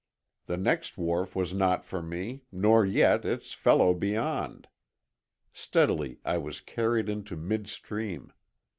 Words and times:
The 0.47 0.57
next 0.57 0.97
wharf 0.97 1.35
was 1.35 1.53
not 1.53 1.85
for 1.85 2.01
me 2.01 2.41
nor 2.51 2.83
yet 2.83 3.23
its 3.23 3.53
fellow 3.53 3.93
beyond. 3.93 4.67
Steadily 5.53 6.17
I 6.25 6.39
was 6.39 6.59
carried 6.59 7.07
into 7.07 7.35
mid 7.37 7.67
stream. 7.67 8.33